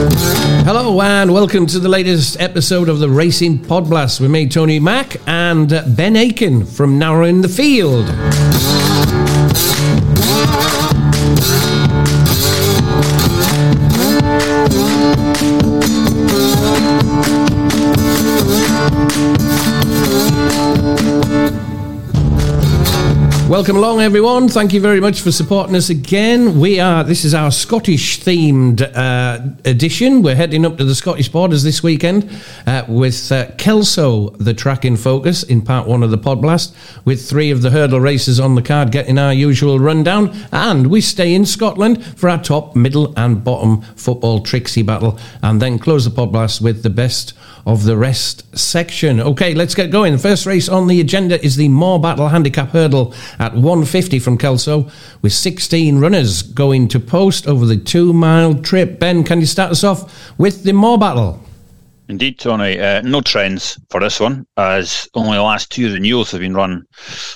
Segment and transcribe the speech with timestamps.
[0.00, 5.16] Hello and welcome to the latest episode of the Racing Podblast with me, Tony Mack,
[5.26, 8.06] and Ben Aitken from Narrowing the Field.
[23.50, 24.48] Welcome along, everyone.
[24.48, 26.60] Thank you very much for supporting us again.
[26.60, 30.22] We are, this is our Scottish themed uh, edition.
[30.22, 32.30] We're heading up to the Scottish borders this weekend
[32.64, 36.76] uh, with uh, Kelso, the track in focus, in part one of the pod blast,
[37.04, 40.32] with three of the hurdle races on the card getting our usual rundown.
[40.52, 45.60] And we stay in Scotland for our top, middle, and bottom football Trixie battle, and
[45.60, 47.34] then close the pod blast with the best
[47.66, 49.20] of the rest section.
[49.20, 50.12] Okay, let's get going.
[50.12, 54.90] The first race on the agenda is the Morebattle Handicap Hurdle at 150 from Kelso,
[55.22, 58.98] with 16 runners going to post over the two mile trip.
[58.98, 61.40] Ben, can you start us off with the Morebattle?
[62.10, 62.80] Indeed, Tony.
[62.80, 66.84] Uh, no trends for this one, as only the last two renewals have been run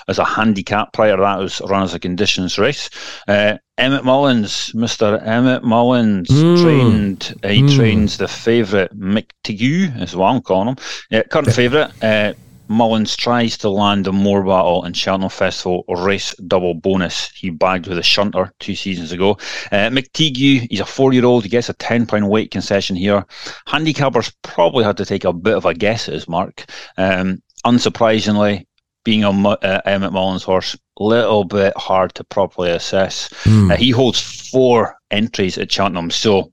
[0.09, 0.93] as a handicap.
[0.93, 2.91] Prior to that, was run as a conditions race.
[3.29, 5.25] Uh, Emmet Mullins, Mr.
[5.25, 6.61] Emmet Mullins, mm.
[6.61, 7.23] trained.
[7.45, 7.77] He mm.
[7.77, 10.77] trains the favourite Mick Teague, is what I'm calling him.
[11.09, 11.93] Yeah, current favourite.
[12.03, 12.35] Uh,
[12.69, 17.99] Mullins tries to land a Morebattle and Cheltenham Festival race double bonus he bagged with
[17.99, 19.33] a shunter two seasons ago.
[19.71, 23.25] Uh, McTeague, he's a four year old, he gets a £10 weight concession here.
[23.69, 26.65] Handicappers probably had to take a bit of a guess at his mark.
[26.97, 28.67] Um, unsurprisingly,
[29.05, 33.29] being a uh, Emmet Mullins horse, little bit hard to properly assess.
[33.45, 33.73] Mm.
[33.73, 36.53] Uh, he holds four entries at Cheltenham, so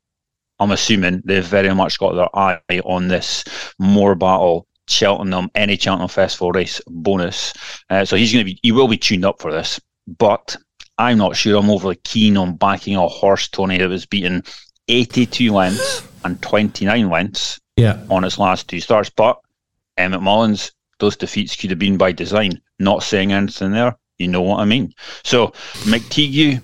[0.60, 3.44] I'm assuming they've very much got their eye on this
[3.82, 7.54] Morebattle Cheltenham, any Cheltenham Festival race bonus.
[7.90, 9.80] Uh, so he's going to be, he will be tuned up for this.
[10.18, 10.56] But
[10.98, 14.44] I'm not sure I'm overly keen on backing a horse, Tony, that was beaten
[14.88, 18.00] 82 lengths and 29 lengths yeah.
[18.10, 19.10] on its last two starts.
[19.10, 19.40] But
[19.98, 22.62] Emmet Mullins, those defeats could have been by design.
[22.80, 23.98] Not saying anything there.
[24.18, 24.94] You know what I mean.
[25.24, 25.48] So
[25.86, 26.62] McTeague,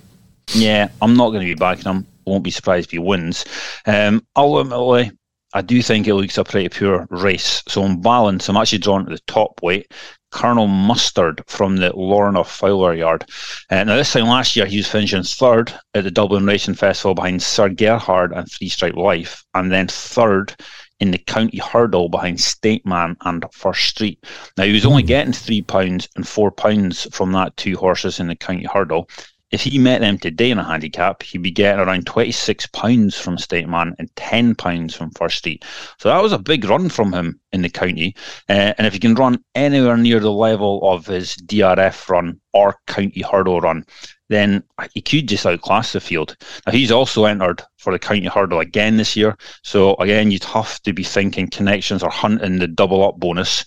[0.54, 2.08] yeah, I'm not going to be backing him.
[2.26, 3.46] Won't be surprised if he wins.
[3.86, 5.12] Um, ultimately,
[5.54, 7.64] I do think it looks a pretty poor race.
[7.68, 9.92] So on balance, I'm actually drawn to the top weight.
[10.32, 13.26] Colonel Mustard from the Lorna Fowler Yard.
[13.70, 17.16] Uh, now, this time last year, he was finishing third at the Dublin Racing Festival
[17.16, 20.54] behind Sir Gerhard and Three Stripe Life, and then third
[21.00, 24.24] in the county hurdle behind State Man and First Street.
[24.58, 25.08] Now, he was only hmm.
[25.08, 29.10] getting three pounds and four pounds from that two horses in the county hurdle.
[29.50, 33.70] If he met them today in a handicap, he'd be getting around £26 from State
[33.70, 35.64] Man and £10 from First Street.
[36.00, 38.14] So that was a big run from him in the county.
[38.50, 42.76] Uh, and if he can run anywhere near the level of his DRF run or
[42.88, 43.86] county hurdle run,
[44.28, 44.64] then
[44.94, 46.36] he could just outclass the field.
[46.66, 49.38] Now, he's also entered for the county hurdle again this year.
[49.64, 53.64] So, again, you'd have to be thinking connections are hunting the double up bonus.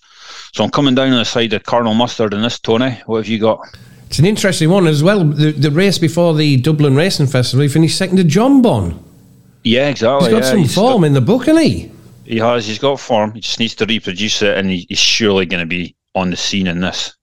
[0.53, 3.01] So, I'm coming down on the side of Colonel Mustard in this, Tony.
[3.07, 3.61] What have you got?
[4.11, 5.25] It's an interesting one as well.
[5.25, 9.01] The, the race before the Dublin Racing Festival, he finished second to Jonbon.
[9.63, 10.31] Yeah, exactly.
[10.31, 10.51] He's got yeah.
[10.51, 11.93] some he's form got, in the book, hasn't he?
[12.25, 12.67] He has.
[12.67, 13.35] He's got form.
[13.35, 16.37] He just needs to reproduce it, and he, he's surely going to be on the
[16.37, 17.15] scene in this.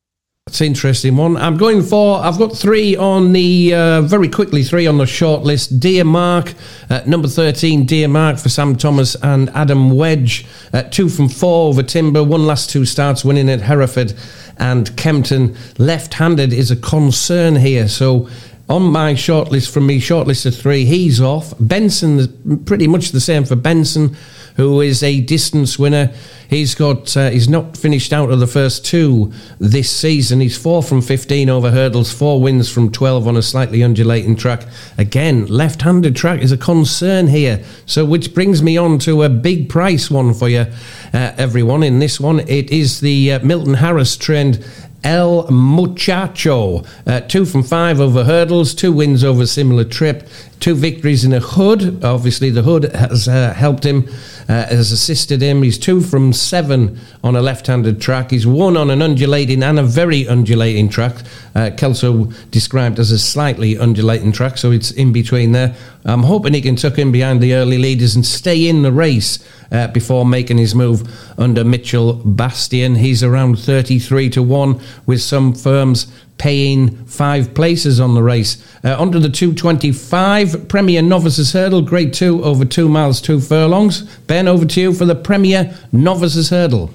[0.46, 1.36] That's an interesting one.
[1.36, 2.20] I'm going for.
[2.20, 4.64] I've got three on the uh, very quickly.
[4.64, 5.82] Three on the short list.
[5.82, 6.54] Dear Mark,
[6.90, 7.86] uh, number thirteen.
[7.86, 10.46] Dear Mark for Sam Thomas and Adam Wedge.
[10.72, 12.24] Uh, two from four over Timber.
[12.24, 14.14] One last two starts winning at Hereford
[14.60, 15.56] and Kempton.
[15.78, 17.88] Left-handed is a concern here.
[17.88, 18.30] So
[18.70, 21.54] on my shortlist from me, shortlist of three, he's off.
[21.60, 24.16] Benson, pretty much the same for Benson
[24.58, 26.12] who is a distance winner.
[26.50, 30.40] He's got uh, he's not finished out of the first two this season.
[30.40, 34.66] He's four from 15 over hurdles, four wins from 12 on a slightly undulating track.
[34.98, 37.64] Again, left-handed track is a concern here.
[37.86, 40.66] So, which brings me on to a big price one for you,
[41.14, 41.84] uh, everyone.
[41.84, 44.66] In this one, it is the uh, Milton Harris trend
[45.04, 46.84] El Muchacho.
[47.06, 50.28] Uh, two from five over hurdles, two wins over similar trip,
[50.60, 52.04] two victories in a hood.
[52.04, 54.10] Obviously, the hood has uh, helped him
[54.54, 55.62] has assisted him.
[55.62, 58.32] He's two from seven on a left-handed track.
[58.32, 61.16] He's one on an undulating and a very undulating track.
[61.54, 65.76] Uh, Kelso described as a slightly undulating track, so it's in between there.
[66.06, 69.40] I'm hoping he can tuck in behind the early leaders and stay in the race
[69.72, 71.04] uh, before making his move
[71.38, 72.96] under Mitchell Bastyan.
[72.96, 76.08] He's around 33 to 1 with some firms
[76.38, 78.64] paying five places on the race.
[78.84, 84.02] Uh, under the 225 Premier Novices Hurdle, Grade 2 over two miles, two furlongs.
[84.28, 86.92] Ben, over to you for the Premier Novices Hurdle.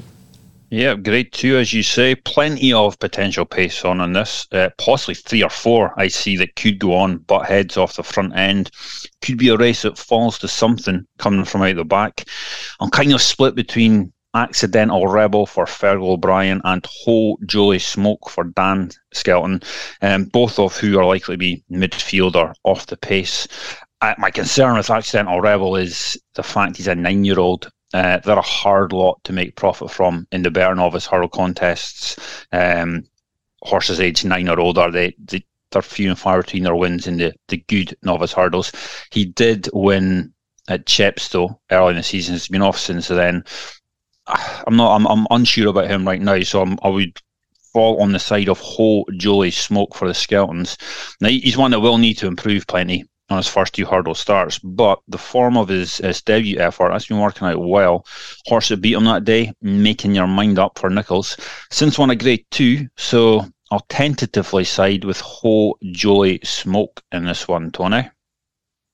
[0.72, 4.46] Yeah, grade two, as you say, plenty of potential pace on on this.
[4.50, 8.02] Uh, possibly three or four I see that could go on, but heads off the
[8.02, 8.70] front end.
[9.20, 12.24] Could be a race that falls to something coming from out the back.
[12.80, 18.44] I'm kind of split between Accidental Rebel for Fergal O'Brien and Ho Jolly Smoke for
[18.44, 19.62] Dan Skelton,
[20.00, 23.46] um, both of who are likely to be midfield or off the pace.
[24.00, 28.18] Uh, my concern with Accidental Rebel is the fact he's a nine year old uh,
[28.18, 32.16] they're a hard lot to make profit from in the better novice hurdle contests.
[32.50, 33.04] Um,
[33.62, 37.16] horses aged nine or older, they, they they're few and far between their wins in
[37.16, 38.72] the, the good novice hurdles.
[39.10, 40.32] He did win
[40.68, 42.34] at Chepstow early in the season.
[42.34, 43.44] He's been off since then.
[44.66, 44.94] I'm not.
[44.94, 46.40] I'm, I'm unsure about him right now.
[46.42, 47.18] So I'm, i would
[47.72, 50.76] fall on the side of Ho Jolie Smoke for the Skeltons.
[51.20, 54.58] Now he's one that will need to improve plenty on his first two hurdle starts,
[54.58, 58.06] but the form of his, his debut effort has been working out well.
[58.46, 61.36] Horse that beat him that day, making your mind up for Nicholls.
[61.70, 67.48] Since won a grade two, so I'll tentatively side with Ho Joy Smoke in this
[67.48, 68.10] one, Tony.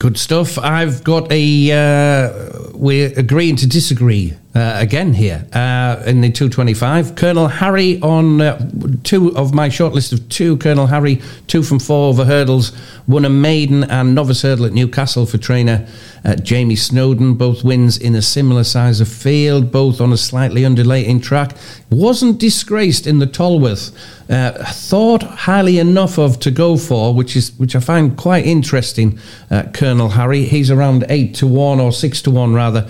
[0.01, 0.57] Good stuff.
[0.59, 1.73] I've got a.
[1.73, 7.15] Uh, we're agreeing to disagree uh, again here uh, in the 225.
[7.17, 8.71] Colonel Harry on uh,
[9.05, 10.57] two of my short list of two.
[10.57, 12.73] Colonel Harry, two from four over hurdles,
[13.07, 15.87] won a maiden and novice hurdle at Newcastle for trainer
[16.25, 17.35] uh, Jamie Snowden.
[17.35, 21.55] Both wins in a similar size of field, both on a slightly undulating track.
[21.91, 23.93] Wasn't disgraced in the Tolworth.
[24.31, 29.19] Uh, thought highly enough of to go for, which is which I find quite interesting.
[29.51, 32.83] Uh, Colonel Harry, he's around eight to one or six to one rather,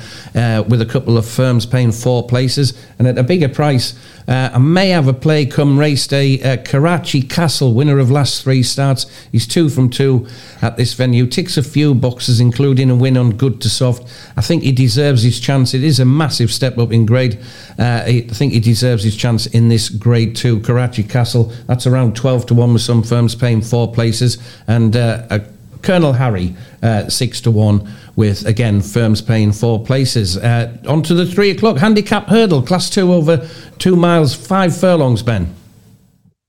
[0.69, 3.95] with a couple of firms paying four places, and at a bigger price.
[4.29, 6.43] Uh, I may have a play come race day.
[6.43, 9.07] Uh, Karachi Castle, winner of last three starts.
[9.33, 10.27] He's two from two
[10.61, 11.27] at this venue.
[11.27, 14.03] Ticks a few boxes, including a win on good to soft.
[14.37, 15.73] I think he deserves his chance.
[15.73, 17.39] It is a massive step up in grade.
[17.79, 20.61] Uh, I think he deserves his chance in this grade two.
[20.61, 24.37] Karachi Castle, that's around 12 to 1 with some firms paying four places.
[24.67, 25.39] And uh,
[25.83, 30.37] Colonel Harry, uh, six to one, with again firms paying four places.
[30.37, 33.49] Uh, on to the three o'clock handicap hurdle, class two over
[33.79, 35.23] two miles, five furlongs.
[35.23, 35.55] Ben.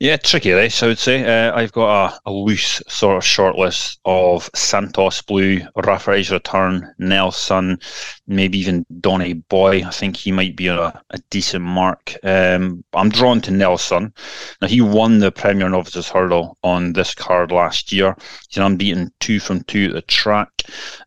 [0.01, 1.25] Yeah, tricky race, I would say.
[1.25, 6.93] Uh, I've got a, a, loose sort of short list of Santos Blue, Raphael's Return,
[7.01, 7.77] Nells Son,
[8.25, 9.83] maybe even Donny Boy.
[9.85, 12.15] I think he might be a, a decent mark.
[12.23, 14.13] Um, I'm drawn to Nells Son.
[14.61, 18.15] Now, he won the Premier Novices Hurdle on this card last year.
[18.47, 20.47] He's an unbeaten two from two at the track.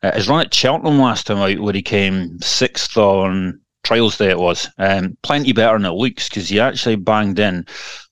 [0.02, 3.61] Uh, his run at Cheltenham last time out, where he came sixth on
[3.92, 4.70] trials day it was.
[4.78, 7.66] Um, plenty better than it looks because he actually banged in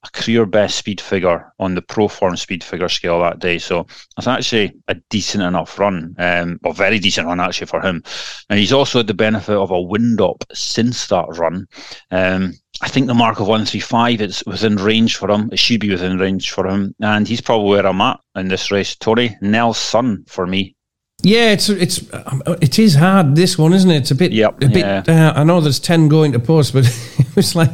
[0.05, 3.59] a career best speed figure on the pro form speed figure scale that day.
[3.59, 3.87] So
[4.19, 8.03] it's actually a decent enough run, um, a very decent run actually for him.
[8.51, 11.67] And he's also had the benefit of a wind up since that run.
[12.11, 15.49] Um, I think the mark of 135 is within range for him.
[15.51, 16.95] It should be within range for him.
[17.01, 18.97] And he's probably where I'm at in this race.
[18.97, 20.77] Tony Nells Son for me.
[21.23, 22.03] Yeah, it's it's
[22.63, 23.37] it is hard.
[23.37, 23.97] This one, isn't it?
[23.97, 24.33] It's a bit.
[24.33, 24.77] Yep, a bit.
[24.77, 25.03] Yeah.
[25.07, 26.85] Uh, I know there's ten going to post, but
[27.19, 27.71] it was like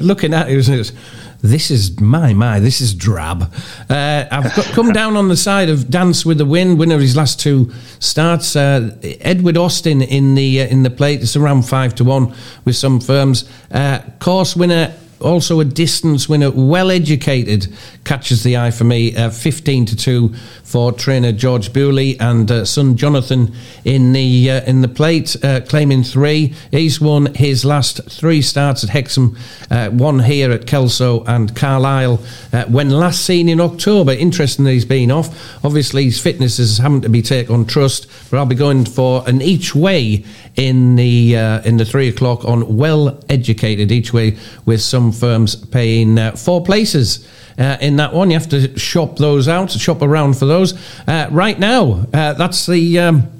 [0.00, 0.54] looking at it.
[0.54, 0.92] It was,
[1.40, 2.58] this is my my.
[2.58, 3.52] This is drab.
[3.88, 7.00] Uh, I've got, come down on the side of Dance with the Wind, winner of
[7.00, 8.56] his last two starts.
[8.56, 11.20] Uh, Edward Austin in the uh, in the plate.
[11.20, 12.34] It's around five to one
[12.64, 13.48] with some firms.
[13.70, 17.72] Uh, course winner also a distance winner, well educated,
[18.04, 19.14] catches the eye for me.
[19.14, 20.34] Uh, 15 to 2
[20.68, 23.54] for trainer George Bewley and uh, son Jonathan
[23.86, 26.52] in the uh, in the plate, uh, claiming three.
[26.70, 29.36] He's won his last three starts at Hexham,
[29.70, 32.20] uh, one here at Kelso and Carlisle
[32.52, 34.12] uh, when last seen in October.
[34.12, 35.64] Interestingly, he's been off.
[35.64, 39.24] Obviously, his fitness is having to be taken on trust, but I'll be going for
[39.26, 40.24] an each way
[40.56, 41.34] in the
[41.64, 47.26] in the three o'clock on well educated each way with some firms paying four places
[47.58, 48.30] uh, in that one.
[48.30, 50.74] You have to shop those out, shop around for those.
[51.06, 52.98] Uh, right now, uh, that's the.
[52.98, 53.32] Um,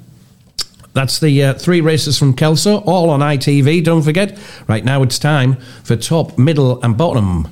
[0.93, 3.83] that's the uh, three races from Kelso, all on ITV.
[3.83, 7.47] Don't forget, right now it's time for top, middle, and bottom.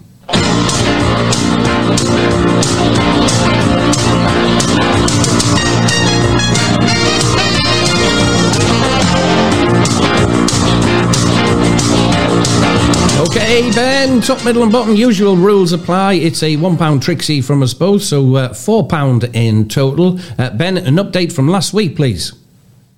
[13.19, 14.95] Okay, Ben, top, middle, and bottom.
[14.95, 16.13] Usual rules apply.
[16.13, 20.19] It's a £1 Trixie from us both, so uh, £4 in total.
[20.37, 22.33] Uh, ben, an update from last week, please.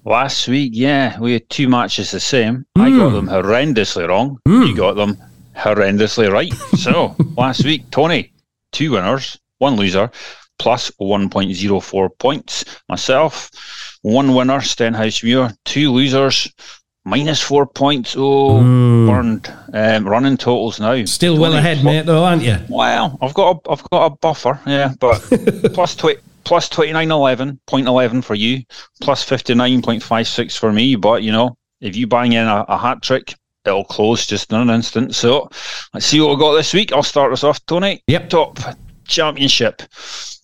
[0.05, 2.65] Last week, yeah, we had two matches the same.
[2.77, 2.81] Mm.
[2.81, 3.15] I got hmm.
[3.15, 4.39] them horrendously wrong.
[4.47, 4.67] Mm.
[4.67, 5.17] You got them
[5.55, 6.53] horrendously right.
[6.77, 8.33] so, last week, Tony,
[8.71, 10.11] two winners, one loser,
[10.57, 12.65] plus 1.04 points.
[12.87, 13.49] Myself,
[14.01, 16.51] one winner, Stenhousemuir, two losers,
[17.05, 18.15] minus four points.
[18.17, 19.07] Oh, Hmm.
[19.07, 19.53] burned.
[19.73, 21.03] Um, running totals now.
[21.05, 22.57] Still well ahead, mate, though, aren't you?
[22.69, 25.19] Well, I've got a, I've got a buffer, yeah, but
[25.73, 25.95] plus
[26.43, 26.93] plus twenty
[27.67, 28.63] point eleven for you,
[29.01, 30.95] plus fifty nine point five six for me.
[30.95, 34.59] But you know, if you bang in a, a hat trick, it'll close just in
[34.59, 35.15] an instant.
[35.15, 35.49] So
[35.93, 36.91] let's see what we got this week.
[36.91, 38.01] I'll start us off, Tony.
[38.07, 38.29] Yep.
[38.29, 38.59] Top
[39.07, 39.81] championship.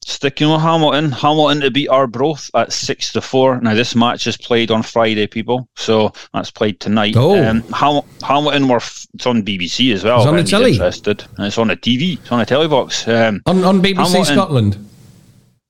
[0.08, 3.60] Sticking with Hamilton, Hamilton to beat Arbroath at six to four.
[3.60, 7.16] Now this match is played on Friday, people, so that's played tonight.
[7.18, 7.44] Oh.
[7.44, 10.20] Um, Ham- Hamilton were f- it's on BBC as well.
[10.20, 10.74] It's on the telly.
[10.74, 12.20] Interested, and it's on the TV.
[12.20, 13.08] It's on a telly box.
[13.08, 14.26] Um, On, on BBC Hamilton.
[14.36, 14.90] Scotland.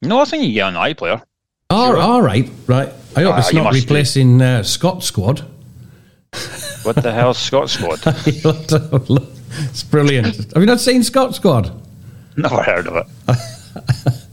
[0.01, 1.21] no, I think you get on the iPlayer.
[1.69, 1.97] Oh, Sure.
[1.97, 2.89] all right, right.
[3.15, 5.45] I hope Ah, it's not replacing uh, Scot Squad.
[6.83, 8.01] What the hell's Scot Squad?
[9.65, 10.35] it's brilliant.
[10.53, 11.71] Have you not seen Scot Squad?
[12.35, 13.37] Never heard of it.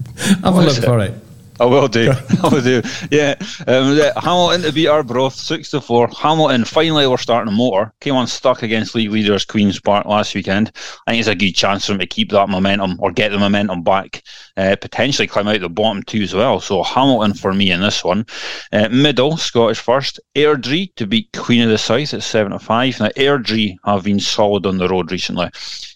[0.42, 0.84] Have a look it?
[0.84, 1.14] for it.
[1.60, 2.12] I will do.
[2.42, 2.82] I will do.
[3.10, 3.34] Yeah.
[3.66, 6.08] Um, yeah, Hamilton to beat Arbroath six to four.
[6.08, 7.92] Hamilton finally were starting a motor.
[8.00, 10.72] Came on stuck against league leaders Queens Park last weekend.
[11.06, 13.38] I think it's a good chance for them to keep that momentum or get the
[13.38, 14.24] momentum back.
[14.56, 16.58] Uh, potentially climb out the bottom two as well.
[16.58, 18.26] So Hamilton for me in this one.
[18.72, 20.18] Uh, middle Scottish first.
[20.34, 22.98] Airdrie to beat Queen of the South at seven to five.
[22.98, 25.48] Now Airdrie have been solid on the road recently.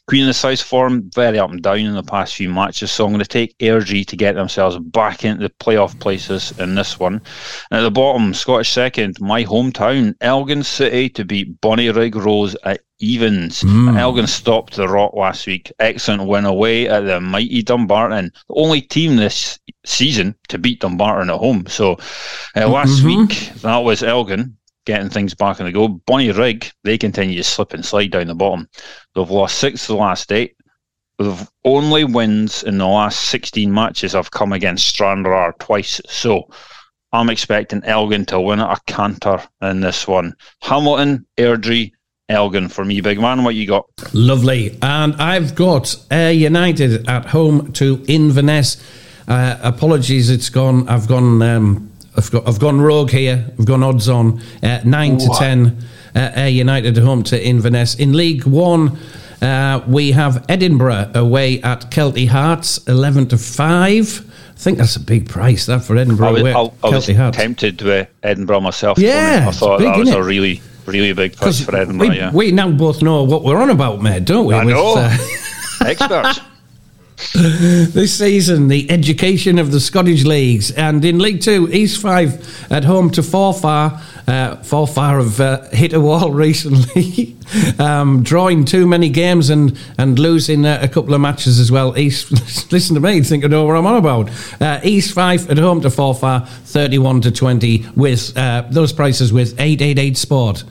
[0.09, 3.05] Queen of the South form very up and down in the past few matches, so
[3.05, 7.01] I'm going to take Airdrie to get themselves back into the playoff places in this
[7.01, 7.15] one.
[7.71, 12.83] And at the bottom, Scottish second, my hometown, Elgin City to beat Bonnyrigg Rose at
[13.01, 13.65] evens.
[13.99, 15.73] Elgin stopped the rot last week.
[15.81, 21.31] Excellent win away at the mighty Dumbarton, the only team this season to beat Dumbarton
[21.31, 21.67] at home.
[21.67, 21.99] So
[22.57, 24.57] uh, last week that was Elgin
[24.87, 25.89] getting things back on the go.
[26.09, 28.69] Bonnyrigg, they continue to slip and slide down the bottom.
[29.15, 30.57] They've lost six of the last eight.
[31.19, 36.01] The only wins in the last 16 matches have come against Stranraer twice.
[36.09, 36.49] So
[37.13, 40.35] I'm expecting Elgin to win at a canter in this one.
[40.63, 41.93] Hamilton, Airdrie,
[42.29, 43.45] Elgin for me, big man.
[43.45, 43.87] What you got?
[44.13, 44.77] Lovely.
[44.83, 48.77] And I've got Ayr United at home to Inverness.
[49.27, 50.89] Uh, apologies, it's gone.
[50.89, 51.41] I've gone.
[51.43, 52.49] Um, I've got.
[52.49, 53.45] I've gone rogue here.
[53.59, 55.85] I've gone odds on uh, nine to ten.
[56.15, 58.99] Uh, Ayr United at home to Inverness in League One.
[59.43, 64.25] Uh, we have Edinburgh away at Kelty Hearts, eleven to five.
[64.51, 67.07] I think that's a big price that for Edinburgh I was, away I, I was
[67.09, 67.37] Hearts.
[67.37, 68.99] tempted with Edinburgh myself.
[68.99, 72.09] Yeah, I thought big, that was a really, really big price for Edinburgh.
[72.09, 74.55] we, yeah, we now both know what we're on about, mate, don't we?
[74.55, 74.95] I with, know.
[74.97, 75.17] uh,
[75.85, 76.41] experts.
[77.35, 82.85] this season, the education of the Scottish leagues, and in League Two, East Fife at
[82.85, 84.03] home to Forfar.
[84.29, 87.35] Uh, Forfar have uh, hit a wall recently,
[87.79, 91.97] um, drawing too many games and and losing uh, a couple of matches as well.
[91.97, 92.33] East,
[92.73, 94.31] listen to me, think I know what I'm on about.
[94.61, 99.59] Uh, East Fife at home to Forfar, thirty-one to twenty, with uh, those prices with
[99.59, 100.65] eight eight eight Sport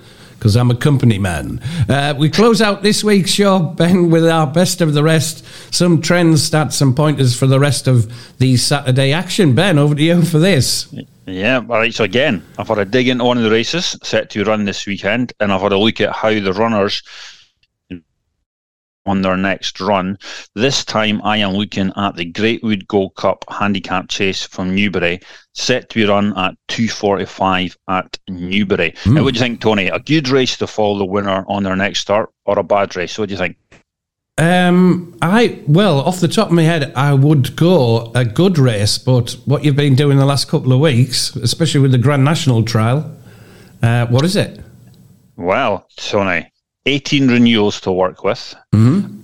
[0.45, 1.59] because I'm a company man.
[1.89, 6.03] Uh, we close out this week's show, Ben, with our best of the rest, some
[6.03, 9.55] trends, stats, and pointers for the rest of the Saturday action.
[9.55, 10.87] Ben, over to you for this.
[11.25, 11.91] Yeah, all right.
[11.91, 14.85] So again, I've had a dig into one of the races set to run this
[14.85, 17.01] weekend, and I've had a look at how the runners
[19.05, 20.17] on their next run.
[20.53, 25.19] This time, I am looking at the Greatwood Gold Cup Handicap Chase from Newbury,
[25.53, 28.93] set to be run at 2:45 at Newbury.
[29.05, 29.87] Now, what do you think, Tony?
[29.87, 33.17] A good race to follow the winner on their next start, or a bad race?
[33.17, 33.57] What do you think?
[34.37, 38.97] Um, I well, off the top of my head, I would go a good race,
[38.97, 42.63] but what you've been doing the last couple of weeks, especially with the Grand National
[42.63, 43.15] trial,
[43.81, 44.59] uh, what is it?
[45.37, 46.51] Well, Tony,
[46.85, 48.55] 18 renewals to work with.
[48.73, 49.21] Mm-hmm.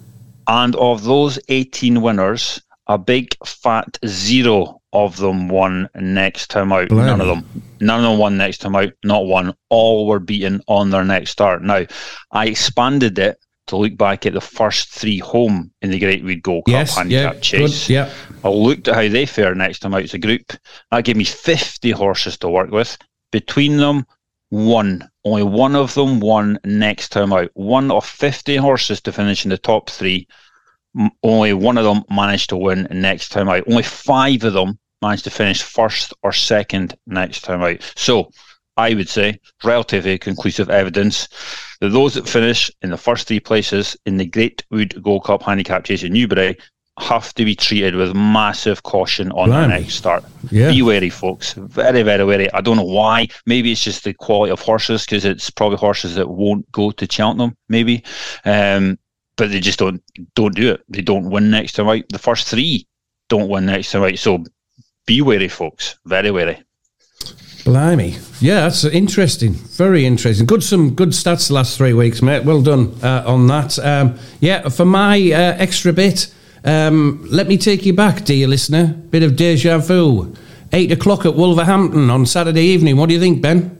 [0.47, 6.89] And of those 18 winners, a big fat zero of them won next time out.
[6.89, 7.05] Blimey.
[7.07, 7.63] None of them.
[7.79, 8.91] None of them won next time out.
[9.03, 9.53] Not one.
[9.69, 11.63] All were beaten on their next start.
[11.63, 11.85] Now,
[12.31, 13.37] I expanded it
[13.67, 17.01] to look back at the first three home in the Greatwood Gold Cup Yes, yeah,
[17.03, 17.87] handicap chase.
[17.87, 18.13] good, yeah.
[18.43, 20.51] I looked at how they fare next time out as a group.
[20.89, 22.97] That gave me 50 horses to work with.
[23.31, 24.05] Between them,
[24.49, 25.07] one.
[25.23, 27.49] Only one of them won next time out.
[27.53, 30.27] One of 50 horses to finish in the top three.
[31.23, 33.63] Only one of them managed to win next time out.
[33.67, 37.93] Only five of them managed to finish first or second next time out.
[37.95, 38.31] So
[38.77, 41.27] I would say relatively eh, conclusive evidence
[41.81, 45.83] that those that finish in the first three places in the Greatwood Gold Cup Handicap
[45.83, 46.57] Chase in Newbury
[47.01, 49.81] have to be treated with massive caution on Blimey.
[49.81, 50.23] next start.
[50.49, 50.69] Yeah.
[50.71, 51.53] Be wary, folks.
[51.53, 52.51] Very, very wary.
[52.53, 53.27] I don't know why.
[53.45, 57.07] Maybe it's just the quality of horses because it's probably horses that won't go to
[57.11, 57.57] Cheltenham.
[57.69, 58.03] Maybe,
[58.45, 58.97] um,
[59.35, 60.01] but they just don't
[60.35, 60.83] don't do it.
[60.87, 62.03] They don't win next time out.
[62.09, 62.87] The first three
[63.29, 64.17] don't win next time out.
[64.17, 64.43] So
[65.05, 65.97] be wary, folks.
[66.05, 66.63] Very wary.
[67.63, 68.17] Blimey.
[68.39, 69.53] Yeah, that's interesting.
[69.53, 70.45] Very interesting.
[70.47, 72.43] Good, some good stats the last three weeks, mate.
[72.43, 73.77] Well done uh, on that.
[73.79, 78.87] Um, yeah, for my uh, extra bit, um, let me take you back, dear listener.
[79.09, 80.33] Bit of deja vu.
[80.73, 82.97] Eight o'clock at Wolverhampton on Saturday evening.
[82.97, 83.77] What do you think, Ben?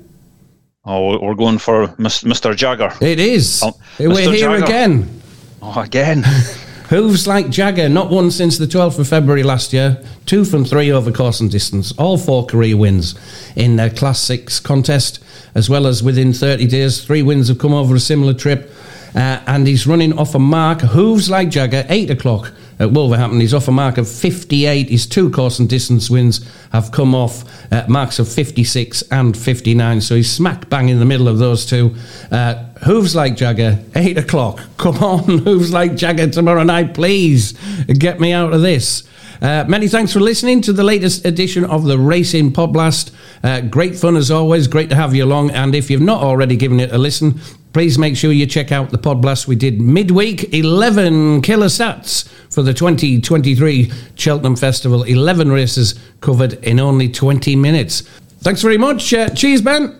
[0.83, 2.55] Oh, we're going for Mr.
[2.55, 2.91] Jagger.
[3.01, 3.61] It is.
[3.63, 4.33] Oh, We're Mr.
[4.35, 4.63] here Jagger.
[4.65, 5.21] again.
[5.61, 6.23] Oh, again.
[6.89, 10.03] Hooves like Jagger, not one since the 12th of February last year.
[10.25, 11.93] Two from three over course and distance.
[11.93, 13.15] All four career wins
[13.55, 15.23] in the Class 6 contest,
[15.55, 17.05] as well as within 30 days.
[17.05, 18.73] Three wins have come over a similar trip.
[19.15, 20.81] Uh, and he's running off a mark.
[20.81, 23.39] Hooves like Jagger, 8 o'clock at Wolverhampton.
[23.39, 24.89] He's off a mark of 58.
[24.89, 27.43] His two course and distance wins have come off
[27.87, 30.01] marks of 56 and 59.
[30.01, 31.95] So he's smack bang in the middle of those two.
[32.31, 34.59] Uh, Hooves like Jagger, 8 o'clock.
[34.77, 37.53] Come on, Hooves like Jagger tomorrow night, please.
[37.87, 39.03] Get me out of this.
[39.41, 43.11] Uh, many thanks for listening to the latest edition of the Racing Podblast.
[43.43, 44.67] Uh, great fun as always.
[44.67, 45.49] Great to have you along.
[45.51, 47.39] And if you've not already given it a listen,
[47.73, 50.53] please make sure you check out the Podblast we did midweek.
[50.53, 55.01] 11 killer sats for the 2023 Cheltenham Festival.
[55.03, 58.01] 11 races covered in only 20 minutes.
[58.41, 59.11] Thanks very much.
[59.11, 59.97] Uh, cheers, Ben.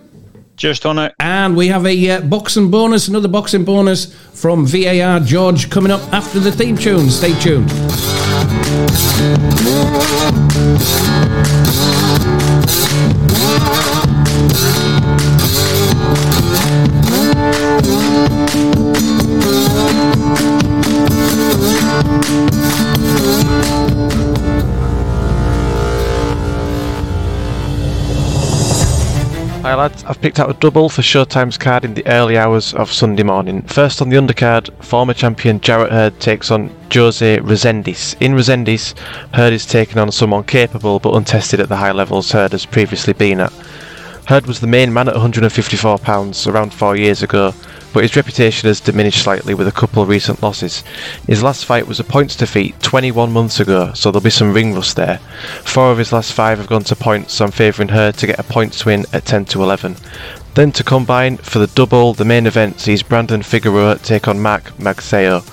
[0.56, 1.12] Just on Tony.
[1.20, 6.02] And we have a uh, boxing bonus, another boxing bonus from VAR George coming up
[6.14, 7.10] after the theme tune.
[7.10, 7.72] Stay tuned.
[14.54, 15.11] Thank you.
[29.62, 32.92] Hi lads, I've picked out a double for Showtime's card in the early hours of
[32.92, 33.62] Sunday morning.
[33.62, 38.20] First on the undercard, former champion Jarrett Hurd takes on Jose Resendiz.
[38.20, 38.98] In Resendiz,
[39.36, 43.14] Hurd is taking on someone capable but untested at the high levels Hurd has previously
[43.14, 43.54] been at.
[44.28, 47.54] Hurd was the main man at £154 around four years ago,
[47.94, 50.84] but his reputation has diminished slightly with a couple of recent losses.
[51.28, 54.74] His last fight was a points defeat 21 months ago, so there'll be some ring
[54.74, 55.18] rust there.
[55.64, 58.40] Four of his last five have gone to points, so I'm favouring her to get
[58.40, 59.96] a points win at 10 to 11.
[60.54, 64.76] Then to combine for the double, the main event sees Brandon Figueroa take on Mark
[64.78, 65.46] Magsayo.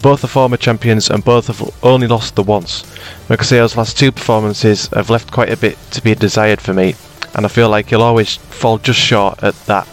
[0.00, 2.82] Both are former champions and both have only lost the once.
[3.28, 6.94] Magsayo's last two performances have left quite a bit to be desired for me,
[7.34, 9.88] and I feel like he'll always fall just short at that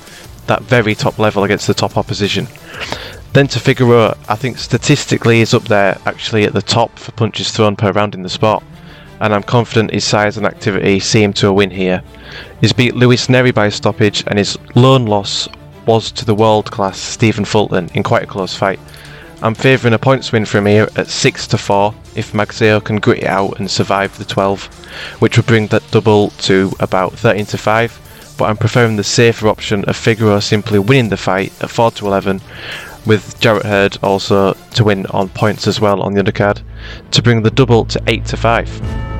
[0.48, 2.48] that very top level against the top opposition.
[3.34, 7.52] Then to Figueroa, I think statistically he's up there actually at the top for punches
[7.52, 8.64] thrown per round in the sport,
[9.22, 12.04] and I'm confident his size and activity see him to a win here.
[12.60, 15.48] He's beat Luis Nery by a stoppage, and his lone loss
[15.86, 18.80] was to the world class Stephen Fulton in quite a close fight.
[19.42, 23.24] I'm favouring a points win from here at 6 to 4 if Magsayo can grit
[23.24, 24.66] it out and survive the 12,
[25.20, 29.48] which would bring that double to about 13 to 5 but I'm preferring the safer
[29.48, 32.42] option of Figueroa simply winning the fight at 4 to 11,
[33.06, 36.62] with Jarrett Hurd also to win on points as well on the undercard,
[37.12, 39.11] to bring the double to 8 to 5.